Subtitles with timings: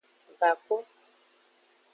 [0.39, 0.75] Va kpo.